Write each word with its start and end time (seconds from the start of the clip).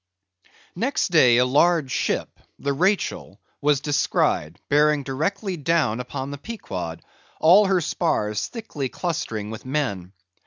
Next 0.75 1.09
day, 1.09 1.37
a 1.37 1.45
large 1.45 1.91
ship, 1.91 2.39
the 2.57 2.73
Rachel, 2.73 3.39
was 3.61 3.81
descried, 3.81 4.59
bearing 4.67 5.03
directly 5.03 5.57
down 5.57 5.99
upon 5.99 6.31
the 6.31 6.39
Pequod, 6.39 7.03
all 7.39 7.67
her 7.67 7.81
spars 7.81 8.47
thickly 8.47 8.89
clustering 8.89 9.51
with 9.51 9.63
men. 9.63 10.13